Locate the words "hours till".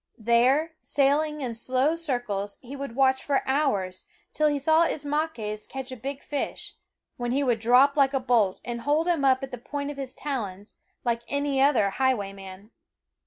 3.47-4.47